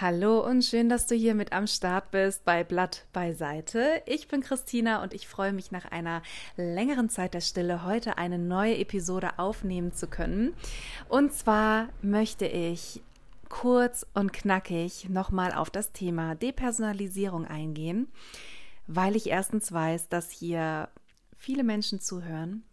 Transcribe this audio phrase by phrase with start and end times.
[0.00, 4.02] Hallo und schön, dass du hier mit am Start bist bei Blatt beiseite.
[4.06, 6.20] Ich bin Christina und ich freue mich nach einer
[6.56, 10.52] längeren Zeit der Stille heute eine neue Episode aufnehmen zu können.
[11.08, 13.04] Und zwar möchte ich
[13.48, 18.08] kurz und knackig nochmal auf das Thema Depersonalisierung eingehen,
[18.88, 20.88] weil ich erstens weiß, dass hier
[21.38, 22.64] viele Menschen zuhören,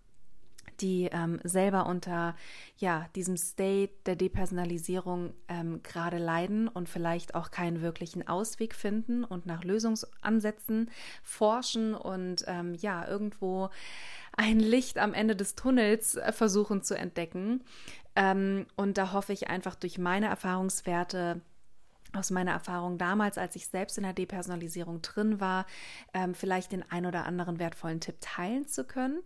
[0.82, 2.36] die ähm, selber unter
[2.78, 9.24] ja, diesem State der Depersonalisierung ähm, gerade leiden und vielleicht auch keinen wirklichen Ausweg finden
[9.24, 10.90] und nach Lösungsansätzen
[11.24, 13.70] forschen und ähm, ja, irgendwo
[14.36, 17.64] ein Licht am Ende des Tunnels äh, versuchen zu entdecken.
[18.16, 21.42] Ähm, und da hoffe ich einfach durch meine Erfahrungswerte,
[22.14, 25.66] aus meiner Erfahrung damals, als ich selbst in der Depersonalisierung drin war,
[26.14, 29.22] ähm, vielleicht den ein oder anderen wertvollen Tipp teilen zu können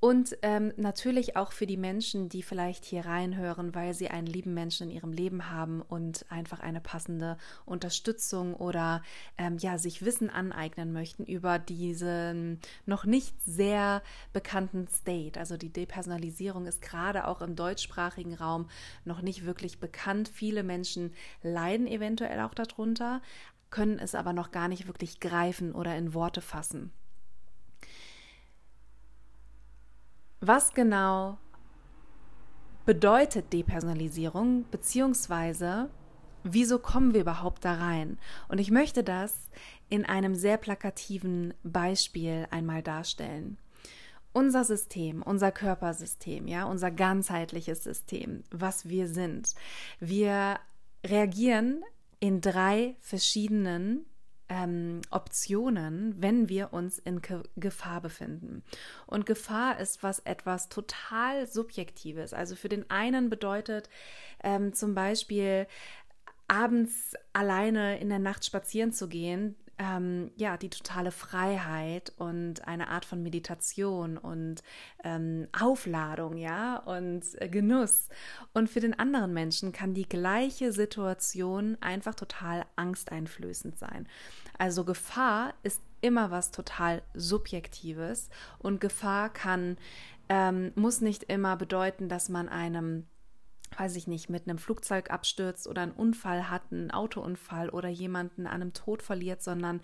[0.00, 4.54] und ähm, natürlich auch für die Menschen, die vielleicht hier reinhören, weil sie einen lieben
[4.54, 7.36] Menschen in ihrem Leben haben und einfach eine passende
[7.66, 9.02] Unterstützung oder
[9.36, 14.02] ähm, ja, sich Wissen aneignen möchten über diesen noch nicht sehr
[14.32, 15.38] bekannten State.
[15.38, 18.70] Also die Depersonalisierung ist gerade auch im deutschsprachigen Raum
[19.04, 20.30] noch nicht wirklich bekannt.
[20.32, 23.20] Viele Menschen leiden eventuell auch darunter,
[23.68, 26.90] können es aber noch gar nicht wirklich greifen oder in Worte fassen.
[30.40, 31.36] Was genau
[32.86, 35.90] bedeutet Depersonalisierung, beziehungsweise
[36.44, 38.18] wieso kommen wir überhaupt da rein?
[38.48, 39.50] Und ich möchte das
[39.90, 43.58] in einem sehr plakativen Beispiel einmal darstellen.
[44.32, 49.54] Unser System, unser Körpersystem, ja, unser ganzheitliches System, was wir sind.
[49.98, 50.58] Wir
[51.04, 51.82] reagieren
[52.18, 54.06] in drei verschiedenen
[54.50, 58.62] ähm, Optionen, wenn wir uns in Ge Gefahr befinden.
[59.06, 62.34] Und Gefahr ist was etwas total Subjektives.
[62.34, 63.88] Also für den einen bedeutet
[64.42, 65.66] ähm, zum Beispiel
[66.48, 72.88] abends alleine in der Nacht spazieren zu gehen, ähm, ja, die totale Freiheit und eine
[72.88, 74.62] Art von Meditation und
[75.02, 78.10] ähm, Aufladung, ja, und äh, Genuss.
[78.52, 84.06] Und für den anderen Menschen kann die gleiche Situation einfach total angsteinflößend sein.
[84.58, 89.78] Also Gefahr ist immer was total Subjektives und Gefahr kann,
[90.28, 93.06] ähm, muss nicht immer bedeuten, dass man einem
[93.80, 98.46] weiß ich nicht, mit einem Flugzeug abstürzt oder einen Unfall hat, einen Autounfall oder jemanden
[98.46, 99.80] an einem Tod verliert, sondern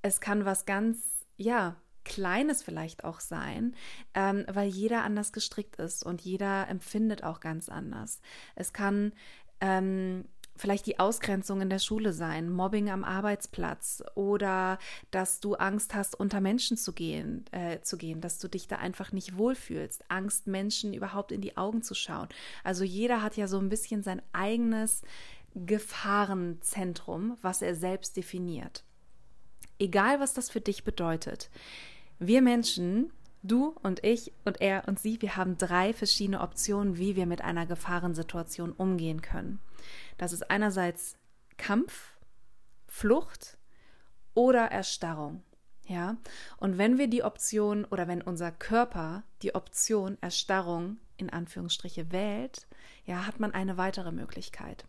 [0.00, 3.74] es kann was ganz, ja, Kleines vielleicht auch sein,
[4.14, 8.20] ähm, weil jeder anders gestrickt ist und jeder empfindet auch ganz anders.
[8.54, 9.12] Es kann
[9.60, 14.78] ähm, vielleicht die Ausgrenzung in der Schule sein, Mobbing am Arbeitsplatz oder
[15.10, 18.76] dass du Angst hast, unter Menschen zu gehen, äh, zu gehen, dass du dich da
[18.76, 22.28] einfach nicht wohlfühlst, Angst, Menschen überhaupt in die Augen zu schauen.
[22.64, 25.02] Also jeder hat ja so ein bisschen sein eigenes
[25.54, 28.84] Gefahrenzentrum, was er selbst definiert.
[29.78, 31.50] Egal, was das für dich bedeutet.
[32.18, 33.12] Wir Menschen
[33.46, 37.42] Du und ich und er und sie, wir haben drei verschiedene Optionen, wie wir mit
[37.42, 39.60] einer Gefahrensituation umgehen können.
[40.18, 41.16] Das ist einerseits
[41.56, 42.18] Kampf,
[42.86, 43.58] Flucht
[44.34, 45.42] oder Erstarrung.
[45.88, 46.16] Ja,
[46.56, 52.66] und wenn wir die Option oder wenn unser Körper die Option Erstarrung in Anführungsstriche wählt,
[53.04, 54.84] ja, hat man eine weitere Möglichkeit.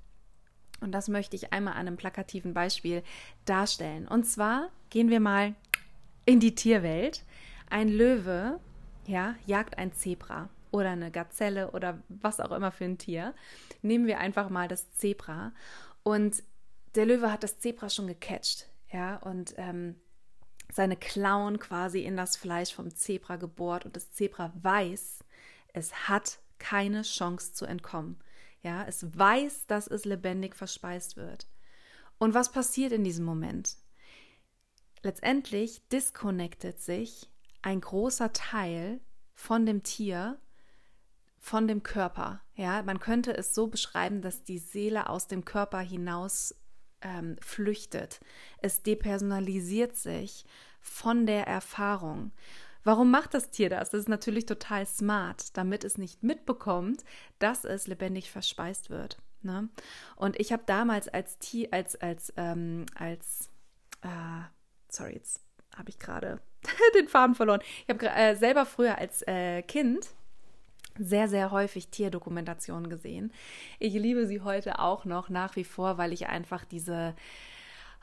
[0.81, 3.03] Und das möchte ich einmal an einem plakativen Beispiel
[3.45, 4.07] darstellen.
[4.07, 5.53] Und zwar gehen wir mal
[6.25, 7.23] in die Tierwelt.
[7.69, 8.59] Ein Löwe,
[9.05, 13.33] ja, jagt ein Zebra oder eine Gazelle oder was auch immer für ein Tier.
[13.81, 15.53] Nehmen wir einfach mal das Zebra.
[16.03, 16.43] Und
[16.95, 19.95] der Löwe hat das Zebra schon gecatcht, ja, und ähm,
[20.71, 25.19] seine Klauen quasi in das Fleisch vom Zebra gebohrt und das Zebra weiß,
[25.73, 28.17] es hat keine Chance zu entkommen.
[28.63, 31.47] Ja, es weiß, dass es lebendig verspeist wird.
[32.17, 33.77] Und was passiert in diesem Moment?
[35.03, 37.29] Letztendlich disconnectet sich
[37.61, 38.99] ein großer Teil
[39.33, 40.39] von dem Tier
[41.39, 42.41] von dem Körper.
[42.55, 46.55] Ja, man könnte es so beschreiben, dass die Seele aus dem Körper hinaus
[47.01, 48.19] ähm, flüchtet.
[48.61, 50.45] Es depersonalisiert sich
[50.81, 52.31] von der Erfahrung.
[52.83, 53.89] Warum macht das Tier das?
[53.89, 57.03] Das ist natürlich total smart, damit es nicht mitbekommt,
[57.39, 59.17] dass es lebendig verspeist wird.
[59.41, 59.69] Ne?
[60.15, 63.49] Und ich habe damals als Tier, als, als, ähm, als,
[64.01, 64.43] äh,
[64.89, 65.41] sorry, jetzt
[65.75, 66.39] habe ich gerade
[66.95, 67.61] den Faden verloren.
[67.85, 70.07] Ich habe äh, selber früher als äh, Kind
[70.99, 73.31] sehr, sehr häufig Tierdokumentationen gesehen.
[73.79, 77.15] Ich liebe sie heute auch noch nach wie vor, weil ich einfach diese,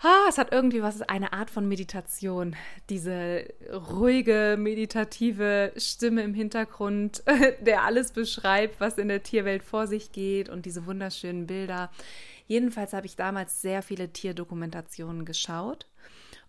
[0.00, 2.56] ah, es hat irgendwie was, eine Art von Meditation,
[2.90, 7.22] diese ruhige, meditative Stimme im Hintergrund,
[7.60, 11.90] der alles beschreibt, was in der Tierwelt vor sich geht und diese wunderschönen Bilder.
[12.46, 15.86] Jedenfalls habe ich damals sehr viele Tierdokumentationen geschaut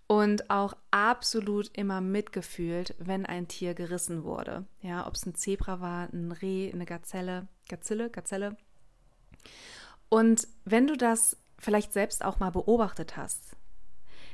[0.07, 4.65] und auch absolut immer mitgefühlt, wenn ein Tier gerissen wurde.
[4.81, 8.57] Ja, ob es ein Zebra war, ein Reh, eine Gazelle, Gazelle, Gazelle.
[10.09, 13.55] Und wenn du das vielleicht selbst auch mal beobachtet hast,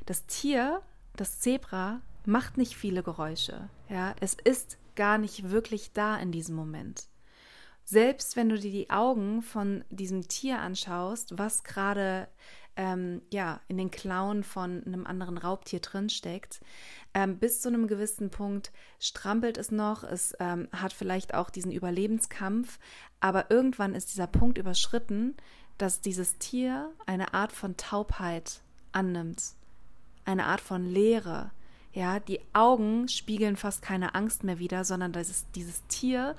[0.05, 0.81] das Tier,
[1.15, 3.69] das Zebra, macht nicht viele Geräusche.
[3.89, 7.07] Ja, es ist gar nicht wirklich da in diesem Moment.
[7.83, 12.27] Selbst wenn du dir die Augen von diesem Tier anschaust, was gerade
[12.75, 16.61] ähm, ja, in den Klauen von einem anderen Raubtier drinsteckt.
[17.13, 21.71] Ähm, bis zu einem gewissen Punkt strampelt es noch, es ähm, hat vielleicht auch diesen
[21.71, 22.79] Überlebenskampf,
[23.19, 25.35] aber irgendwann ist dieser Punkt überschritten,
[25.77, 29.41] dass dieses Tier eine Art von Taubheit annimmt,
[30.25, 31.51] eine Art von Leere.
[31.93, 36.35] Ja, die Augen spiegeln fast keine Angst mehr wieder, sondern ist dieses Tier,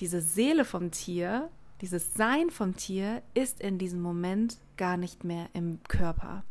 [0.00, 5.50] diese Seele vom Tier dieses Sein vom Tier ist in diesem Moment gar nicht mehr
[5.52, 6.44] im Körper.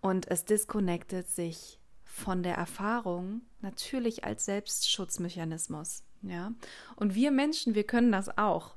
[0.00, 6.04] Und es disconnectet sich von der Erfahrung natürlich als Selbstschutzmechanismus.
[6.22, 6.52] Ja?
[6.94, 8.76] Und wir Menschen, wir können das auch.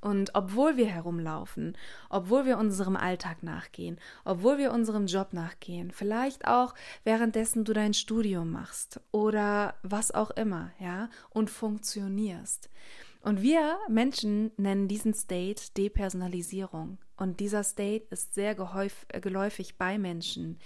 [0.00, 1.76] Und obwohl wir herumlaufen,
[2.10, 6.74] obwohl wir unserem Alltag nachgehen, obwohl wir unserem Job nachgehen, vielleicht auch
[7.04, 12.68] währenddessen du dein Studium machst oder was auch immer, ja, und funktionierst,
[13.22, 16.98] und wir Menschen nennen diesen State Depersonalisierung.
[17.22, 20.58] Und dieser State ist sehr äh, geläufig bei Menschen,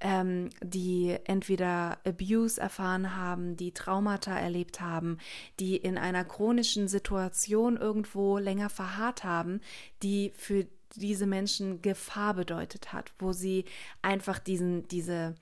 [0.00, 5.18] ähm, die entweder Abuse erfahren haben, die Traumata erlebt haben,
[5.60, 9.60] die in einer chronischen Situation irgendwo länger verharrt haben,
[10.02, 10.66] die für
[10.96, 13.66] diese Menschen Gefahr bedeutet hat, wo sie
[14.00, 15.34] einfach diesen, diese,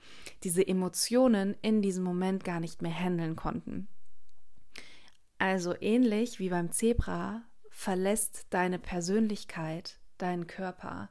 [0.43, 3.87] diese Emotionen in diesem Moment gar nicht mehr handeln konnten.
[5.37, 11.09] Also ähnlich wie beim Zebra verlässt deine Persönlichkeit deinen Körper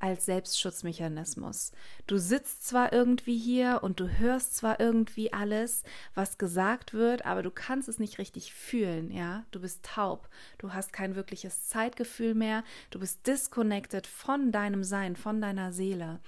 [0.00, 1.72] als Selbstschutzmechanismus.
[2.06, 5.82] Du sitzt zwar irgendwie hier und du hörst zwar irgendwie alles,
[6.14, 9.44] was gesagt wird, aber du kannst es nicht richtig fühlen, ja?
[9.50, 15.16] Du bist taub, du hast kein wirkliches Zeitgefühl mehr, du bist disconnected von deinem Sein,
[15.16, 16.20] von deiner Seele.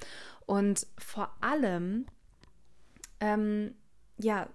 [0.46, 2.06] Und vor allem,
[3.20, 3.74] ähm,
[4.18, 4.48] ja,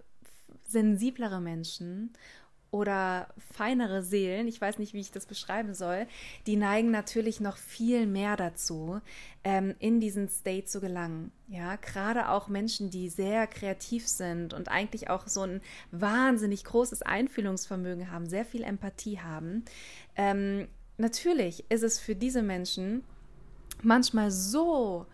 [0.68, 2.12] sensiblere Menschen
[2.76, 6.08] oder feinere Seelen, ich weiß nicht, wie ich das beschreiben soll,
[6.46, 9.00] die neigen natürlich noch viel mehr dazu,
[9.46, 11.32] ähm, in diesen State zu gelangen.
[11.48, 15.62] Ja, gerade auch Menschen, die sehr kreativ sind und eigentlich auch so ein
[15.92, 19.64] wahnsinnig großes Einfühlungsvermögen haben, sehr viel Empathie haben.
[20.18, 20.68] Ähm,
[20.98, 23.06] natürlich ist es für diese Menschen
[23.84, 25.06] manchmal so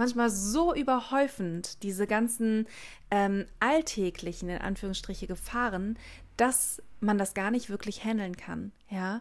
[0.00, 2.66] manchmal so überhäufend, diese ganzen
[3.10, 5.98] ähm, alltäglichen, in Anführungsstriche, Gefahren,
[6.38, 9.20] dass man das gar nicht wirklich handeln kann, ja.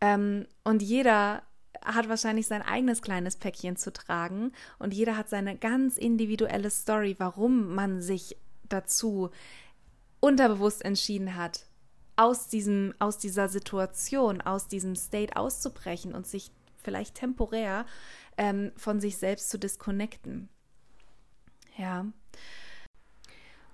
[0.00, 1.42] Ähm, und jeder
[1.84, 7.16] hat wahrscheinlich sein eigenes kleines Päckchen zu tragen und jeder hat seine ganz individuelle Story,
[7.18, 8.36] warum man sich
[8.68, 9.30] dazu
[10.20, 11.66] unterbewusst entschieden hat,
[12.14, 17.84] aus diesem, aus dieser Situation, aus diesem State auszubrechen und sich vielleicht temporär
[18.40, 20.48] ähm, von sich selbst zu disconnecten.
[21.76, 22.06] Ja.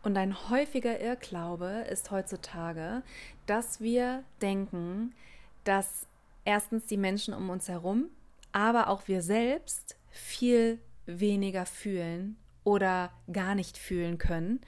[0.03, 3.05] Und ein häufiger Irrglaube ist heutzutage,
[3.47, 5.15] dass wir denken,
[5.63, 6.09] dass
[6.45, 8.11] erstens die Menschen um uns herum,
[8.51, 14.61] aber auch wir selbst viel weniger fühlen oder gar nicht fühlen können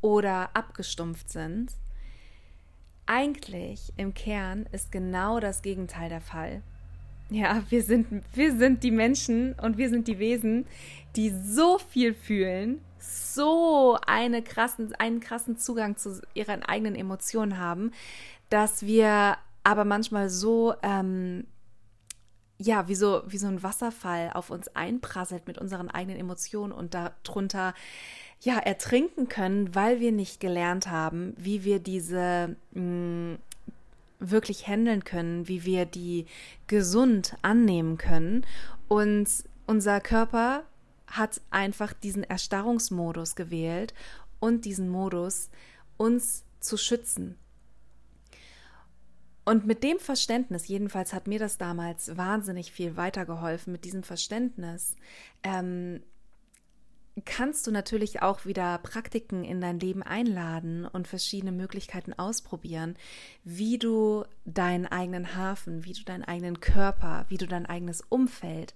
[0.00, 1.72] oder abgestumpft sind.
[3.04, 6.62] Eigentlich im Kern ist genau das Gegenteil der Fall.
[7.32, 10.66] Ja, wir sind, wir sind die Menschen und wir sind die Wesen,
[11.16, 17.92] die so viel fühlen, so eine krassen, einen krassen Zugang zu ihren eigenen Emotionen haben,
[18.50, 21.46] dass wir aber manchmal so, ähm,
[22.58, 26.92] ja, wie so, wie so ein Wasserfall auf uns einprasselt mit unseren eigenen Emotionen und
[26.92, 27.72] darunter
[28.40, 33.38] ja, ertrinken können, weil wir nicht gelernt haben, wie wir diese mh, mm,
[34.30, 36.26] wirklich handeln können, wie wir die
[36.66, 38.46] gesund annehmen können.
[38.88, 39.28] Und
[39.66, 40.64] unser Körper
[41.06, 43.92] hat einfach diesen Erstarrungsmodus gewählt
[44.40, 45.50] und diesen Modus,
[45.96, 47.36] uns zu schützen.
[49.44, 54.96] Und mit dem Verständnis, jedenfalls hat mir das damals wahnsinnig viel weitergeholfen, mit diesem Verständnis,
[55.42, 56.02] ähm,
[57.24, 62.96] kannst du natürlich auch wieder Praktiken in dein Leben einladen und verschiedene Möglichkeiten ausprobieren,
[63.44, 68.74] wie du deinen eigenen Hafen, wie du deinen eigenen Körper, wie du dein eigenes Umfeld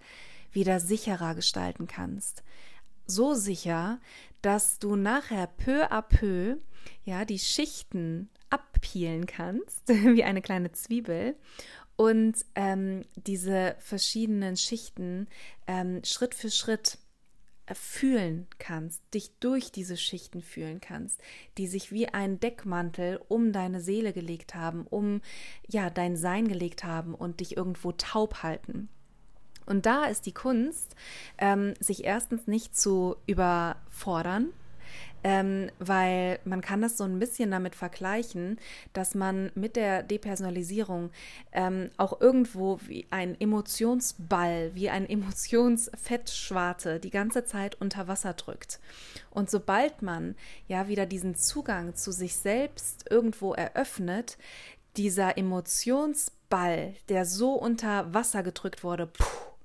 [0.53, 2.43] wieder sicherer gestalten kannst.
[3.07, 4.01] So sicher,
[4.43, 6.57] dass du nachher peu à peu
[7.05, 11.37] ja die Schichten abpielen kannst, wie eine kleine Zwiebel
[11.97, 15.29] und ähm, diese verschiedenen Schichten
[15.67, 16.99] ähm, Schritt für Schritt
[17.75, 21.21] fühlen kannst, dich durch diese Schichten fühlen kannst,
[21.59, 25.21] die sich wie ein Deckmantel um deine Seele gelegt haben, um
[25.67, 28.89] ja dein Sein gelegt haben und dich irgendwo taub halten.
[29.67, 30.95] Und da ist die Kunst,
[31.39, 34.53] ähm, sich erstens nicht zu überfordern,
[35.27, 38.61] ähm, weil man kann das so ein bisschen damit vergleichen,
[38.93, 41.11] dass man mit der Depersonalisierung
[41.51, 48.79] ähm, auch irgendwo wie ein Emotionsball, wie ein Emotionsfettschwarte die ganze Zeit unter Wasser drückt.
[49.31, 50.37] Und sobald man
[50.69, 54.39] ja wieder diesen Zugang zu sich selbst irgendwo eröffnet,
[54.97, 59.56] dieser Emotionsball, der so unter Wasser gedrückt wurde, puh,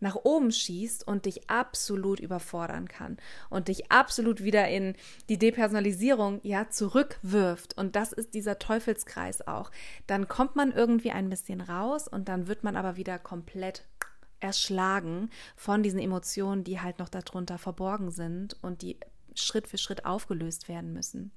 [0.00, 4.96] nach oben schießt und dich absolut überfordern kann und dich absolut wieder in
[5.28, 9.70] die Depersonalisierung ja zurückwirft und das ist dieser Teufelskreis auch.
[10.06, 13.84] Dann kommt man irgendwie ein bisschen raus und dann wird man aber wieder komplett
[14.40, 18.98] erschlagen von diesen Emotionen, die halt noch darunter verborgen sind und die
[19.34, 21.30] Schritt für Schritt aufgelöst werden müssen.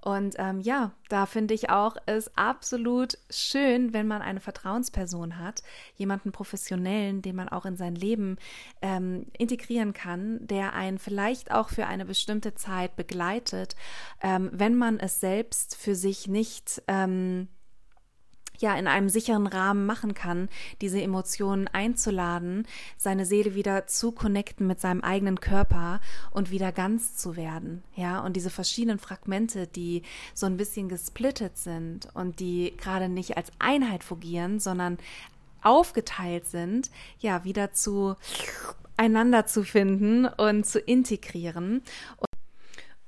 [0.00, 5.62] Und ähm, ja, da finde ich auch es absolut schön, wenn man eine Vertrauensperson hat,
[5.96, 8.36] jemanden professionellen, den man auch in sein Leben
[8.82, 13.74] ähm, integrieren kann, der einen vielleicht auch für eine bestimmte Zeit begleitet,
[14.22, 17.48] ähm, wenn man es selbst für sich nicht ähm,
[18.58, 20.48] ja in einem sicheren Rahmen machen kann,
[20.80, 27.16] diese Emotionen einzuladen, seine Seele wieder zu connecten mit seinem eigenen Körper und wieder ganz
[27.16, 27.82] zu werden.
[27.94, 30.02] Ja, und diese verschiedenen Fragmente, die
[30.34, 34.98] so ein bisschen gesplittet sind und die gerade nicht als Einheit fungieren, sondern
[35.62, 38.16] aufgeteilt sind, ja, wieder zu
[38.96, 41.82] einander zu finden und zu integrieren.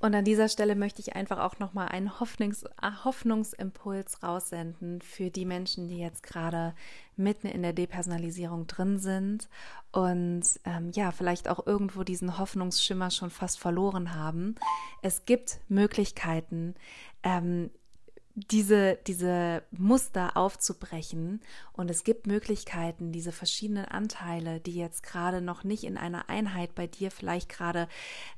[0.00, 2.64] Und an dieser Stelle möchte ich einfach auch nochmal einen Hoffnungs
[3.04, 6.74] Hoffnungsimpuls raussenden für die Menschen, die jetzt gerade
[7.16, 9.48] mitten in der Depersonalisierung drin sind
[9.90, 14.54] und ähm, ja, vielleicht auch irgendwo diesen Hoffnungsschimmer schon fast verloren haben.
[15.02, 16.76] Es gibt Möglichkeiten,
[17.24, 17.70] ähm,
[18.50, 21.40] diese, diese Muster aufzubrechen.
[21.72, 26.74] Und es gibt Möglichkeiten, diese verschiedenen Anteile, die jetzt gerade noch nicht in einer Einheit
[26.74, 27.88] bei dir vielleicht gerade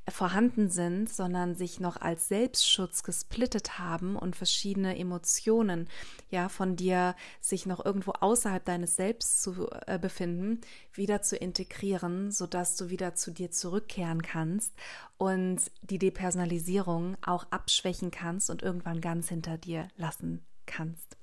[0.08, 5.88] vorhanden sind, sondern sich noch als Selbstschutz gesplittet haben und verschiedene Emotionen
[6.30, 10.60] ja von dir sich noch irgendwo außerhalb deines Selbst zu äh, befinden,
[10.92, 14.74] wieder zu integrieren, sodass du wieder zu dir zurückkehren kannst
[15.16, 21.16] und die Depersonalisierung auch abschwächen kannst und irgendwann ganz hinter dir lassen kannst.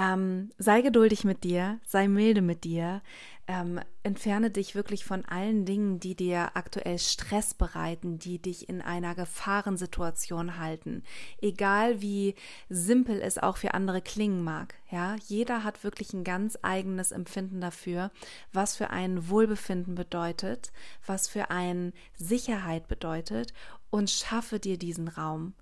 [0.00, 3.02] Ähm, sei geduldig mit dir, sei milde mit dir,
[3.48, 8.80] ähm, entferne dich wirklich von allen Dingen, die dir aktuell Stress bereiten, die dich in
[8.80, 11.02] einer Gefahrensituation halten.
[11.42, 12.36] Egal wie
[12.68, 14.74] simpel es auch für andere klingen mag.
[14.88, 18.12] Ja, jeder hat wirklich ein ganz eigenes Empfinden dafür,
[18.52, 20.70] was für ein Wohlbefinden bedeutet,
[21.04, 23.52] was für ein Sicherheit bedeutet
[23.90, 25.54] und schaffe dir diesen Raum.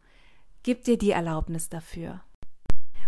[0.62, 2.20] Gib dir die Erlaubnis dafür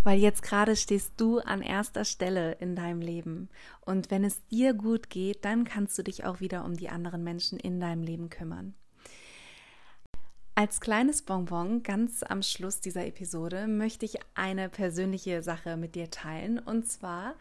[0.05, 3.49] weil jetzt gerade stehst du an erster Stelle in deinem Leben.
[3.81, 7.25] Und wenn es dir gut geht, dann kannst du dich auch wieder um die anderen
[7.25, 8.75] Menschen in deinem Leben kümmern.
[10.59, 16.11] Als kleines Bonbon ganz am Schluss dieser Episode möchte ich eine persönliche Sache mit dir
[16.11, 16.59] teilen.
[16.59, 17.37] Und zwar,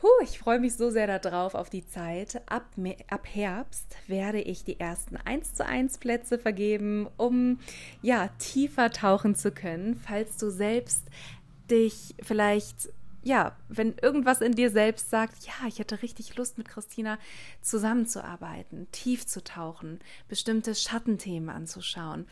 [0.00, 2.40] huh, ich freue mich so sehr darauf, auf die Zeit.
[2.46, 2.66] Ab,
[3.08, 7.58] ab Herbst werde ich die ersten 1 zu 1 Plätze vergeben, um
[8.00, 11.02] ja tiefer tauchen zu können, falls du selbst
[11.70, 12.88] dich vielleicht,
[13.22, 17.18] ja, wenn irgendwas in dir selbst sagt, ja, ich hätte richtig Lust mit Christina
[17.60, 22.26] zusammenzuarbeiten, tief zu tauchen, bestimmte Schattenthemen anzuschauen,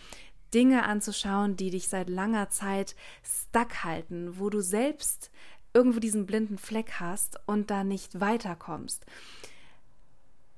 [0.52, 5.30] Dinge anzuschauen, die dich seit langer Zeit stuck halten, wo du selbst
[5.72, 9.04] irgendwo diesen blinden Fleck hast und da nicht weiterkommst.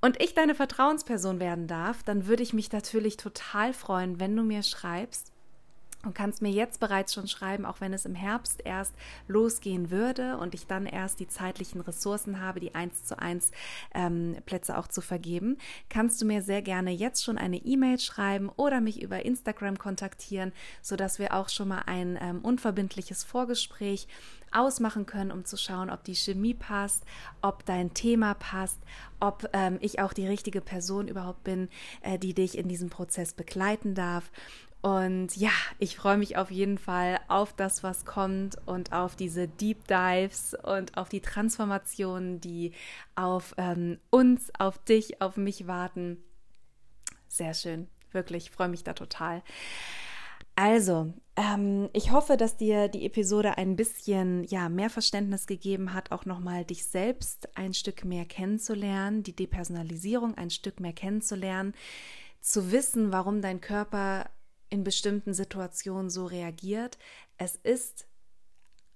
[0.03, 4.43] Und ich deine Vertrauensperson werden darf, dann würde ich mich natürlich total freuen, wenn du
[4.43, 5.33] mir schreibst,
[6.07, 8.95] und kannst mir jetzt bereits schon schreiben, auch wenn es im Herbst erst
[9.29, 13.51] losgehen würde und ich dann erst die zeitlichen Ressourcen habe, die eins zu eins
[13.95, 15.59] ähm, Plätze auch zu vergeben,
[15.91, 20.53] kannst du mir sehr gerne jetzt schon eine E-Mail schreiben oder mich über Instagram kontaktieren,
[20.81, 24.07] sodass wir auch schon mal ein ähm, unverbindliches Vorgespräch
[24.53, 27.05] ausmachen können, um zu schauen, ob die Chemie passt,
[27.43, 28.79] ob dein Thema passt,
[29.21, 31.69] ob ähm, ich auch die richtige Person überhaupt bin,
[32.03, 34.31] äh, die dich in diesem Prozess begleiten darf.
[34.87, 35.51] Und ja,
[35.81, 40.55] ich freue mich auf jeden Fall auf das, was kommt und auf diese Deep Dives
[40.63, 42.71] und auf die Transformationen, die
[43.17, 46.23] auf ähm, uns, auf dich, auf mich warten.
[47.27, 49.43] Sehr schön, wirklich, freue mich da total.
[50.55, 56.13] Also, Ähm, ich hoffe, dass dir die Episode ein bisschen ja, mehr Verständnis gegeben hat,
[56.13, 61.75] auch nochmal dich selbst ein Stück mehr kennenzulernen, die Depersonalisierung ein Stück mehr kennenzulernen,
[62.41, 64.31] zu wissen, warum dein Körper
[64.71, 66.99] in bestimmten Situationen so reagiert.
[67.39, 68.07] Es ist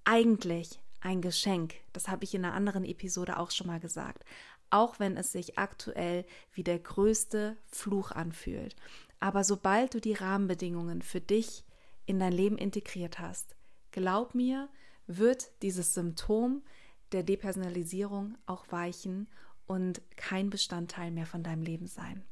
[0.03, 1.75] eigentlich ein Geschenk.
[1.93, 4.23] Das habe ich in einer anderen Episode auch schon mal gesagt.
[4.69, 8.75] Auch wenn es sich aktuell wie der größte Fluch anfühlt.
[9.19, 11.63] Aber sobald du die Rahmenbedingungen für dich
[12.05, 13.55] in dein Leben integriert hast,
[13.91, 14.69] glaub mir,
[15.07, 16.63] wird dieses Symptom
[17.11, 19.27] der Depersonalisierung auch weichen
[19.67, 22.23] und kein Bestandteil mehr von deinem Leben sein.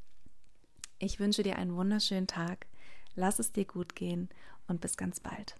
[0.98, 2.66] Ich wünsche dir einen wunderschönen Tag,
[3.16, 4.30] lass es dir gut gehen
[4.68, 5.56] und bis ganz bald.